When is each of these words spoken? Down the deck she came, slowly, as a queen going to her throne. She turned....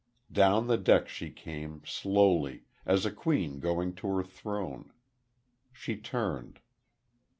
Down 0.31 0.65
the 0.65 0.79
deck 0.79 1.07
she 1.07 1.29
came, 1.29 1.83
slowly, 1.85 2.63
as 2.87 3.05
a 3.05 3.11
queen 3.11 3.59
going 3.59 3.93
to 3.97 4.07
her 4.15 4.23
throne. 4.23 4.91
She 5.71 5.95
turned.... 5.95 6.59